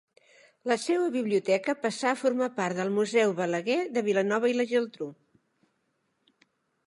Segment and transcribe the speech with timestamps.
[0.69, 5.11] La seua biblioteca passà a formar part del Museu Balaguer de Vilanova i la Geltrú.